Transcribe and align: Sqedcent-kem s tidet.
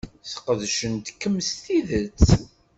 Sqedcent-kem 0.31 1.35
s 1.47 1.49
tidet. 1.63 2.21